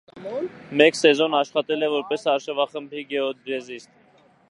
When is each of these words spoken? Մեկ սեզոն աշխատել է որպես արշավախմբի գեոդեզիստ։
Մեկ 0.81 0.97
սեզոն 0.99 1.35
աշխատել 1.41 1.87
է 1.89 1.91
որպես 1.97 2.27
արշավախմբի 2.35 3.07
գեոդեզիստ։ 3.15 3.97